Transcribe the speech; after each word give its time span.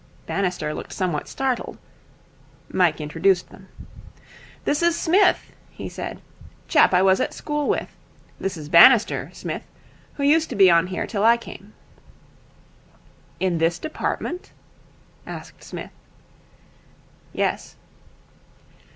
Bannister 0.25 0.73
looked 0.73 0.93
somewhat 0.93 1.27
startled. 1.27 1.77
Mike 2.73 2.99
introduced 2.99 3.51
them. 3.51 3.67
'This 4.65 4.81
is 4.81 4.99
Smith,' 4.99 5.51
he 5.69 5.87
said. 5.87 6.23
'Chap 6.67 6.91
I 6.91 7.03
was 7.03 7.21
at 7.21 7.35
school 7.35 7.69
with. 7.69 7.95
This 8.39 8.57
is 8.57 8.67
Bannister, 8.67 9.29
Smith, 9.31 9.61
who 10.15 10.23
used 10.23 10.49
to 10.49 10.55
be 10.55 10.71
on 10.71 10.87
here 10.87 11.05
till 11.05 11.23
I 11.23 11.37
came.' 11.37 11.73
'In 13.39 13.59
this 13.59 13.77
department?' 13.77 14.51
asked 15.27 15.63
Psmith. 15.63 15.91
'Yes.' 17.31 17.75